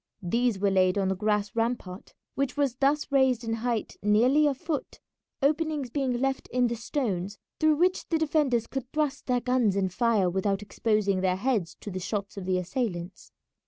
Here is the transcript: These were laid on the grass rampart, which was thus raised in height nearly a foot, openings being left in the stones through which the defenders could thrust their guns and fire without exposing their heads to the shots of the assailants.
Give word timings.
These 0.23 0.57
were 0.57 0.71
laid 0.71 0.97
on 0.97 1.09
the 1.09 1.15
grass 1.15 1.55
rampart, 1.55 2.15
which 2.33 2.57
was 2.57 2.75
thus 2.77 3.11
raised 3.11 3.43
in 3.43 3.53
height 3.61 3.97
nearly 4.01 4.47
a 4.47 4.55
foot, 4.55 4.99
openings 5.43 5.91
being 5.91 6.11
left 6.13 6.47
in 6.47 6.65
the 6.65 6.75
stones 6.75 7.37
through 7.59 7.75
which 7.75 8.07
the 8.09 8.17
defenders 8.17 8.65
could 8.65 8.91
thrust 8.91 9.27
their 9.27 9.41
guns 9.41 9.75
and 9.75 9.93
fire 9.93 10.27
without 10.27 10.63
exposing 10.63 11.21
their 11.21 11.35
heads 11.35 11.75
to 11.81 11.91
the 11.91 11.99
shots 11.99 12.35
of 12.35 12.45
the 12.47 12.57
assailants. 12.57 13.31